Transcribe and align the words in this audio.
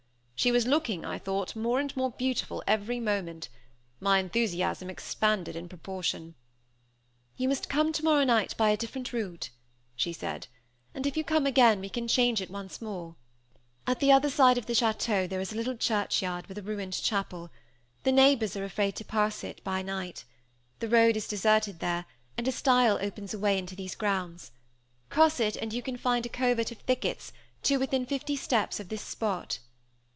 She 0.33 0.51
was 0.51 0.65
looking, 0.65 1.05
I 1.05 1.19
thought, 1.19 1.55
more 1.55 1.79
and 1.79 1.95
more 1.95 2.09
beautiful 2.13 2.63
every 2.65 2.99
moment. 2.99 3.47
My 3.99 4.17
enthusiasm 4.17 4.89
expanded 4.89 5.55
in 5.55 5.69
proportion. 5.69 6.33
"You 7.37 7.47
must 7.47 7.69
come 7.69 7.93
tomorrow 7.93 8.23
night 8.23 8.57
by 8.57 8.71
a 8.71 8.75
different 8.77 9.13
route," 9.13 9.51
she 9.95 10.11
said; 10.11 10.47
"and 10.95 11.05
if 11.05 11.15
you 11.15 11.23
come 11.23 11.45
again, 11.45 11.79
we 11.79 11.89
can 11.89 12.07
change 12.07 12.41
it 12.41 12.49
once 12.49 12.81
more. 12.81 13.15
At 13.85 13.99
the 13.99 14.11
other 14.11 14.31
side 14.31 14.57
of 14.57 14.65
the 14.65 14.73
château 14.73 15.29
there 15.29 15.39
is 15.41 15.53
a 15.53 15.55
little 15.55 15.77
churchyard, 15.77 16.47
with 16.47 16.57
a 16.57 16.63
ruined 16.63 16.93
chapel. 16.93 17.51
The 18.01 18.11
neighbors 18.11 18.57
are 18.57 18.63
afraid 18.65 18.95
to 18.95 19.05
pass 19.05 19.43
it 19.43 19.63
by 19.63 19.83
night. 19.83 20.23
The 20.79 20.89
road 20.89 21.15
is 21.15 21.27
deserted 21.27 21.81
there, 21.81 22.05
and 22.35 22.47
a 22.47 22.51
stile 22.51 22.97
opens 22.99 23.35
a 23.35 23.37
way 23.37 23.59
into 23.59 23.75
these 23.75 23.93
grounds. 23.93 24.49
Cross 25.11 25.39
it 25.39 25.55
and 25.55 25.71
you 25.71 25.83
can 25.83 25.97
find 25.97 26.25
a 26.25 26.29
covert 26.29 26.71
of 26.71 26.79
thickets, 26.79 27.31
to 27.61 27.77
within 27.77 28.07
fifty 28.07 28.35
steps 28.35 28.79
of 28.79 28.89
this 28.89 29.03
spot." 29.03 29.59